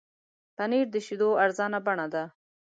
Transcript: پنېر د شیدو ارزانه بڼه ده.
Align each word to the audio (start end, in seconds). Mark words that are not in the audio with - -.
پنېر 0.55 0.87
د 0.91 0.95
شیدو 1.05 1.29
ارزانه 1.43 1.79
بڼه 1.85 2.07
ده. 2.13 2.23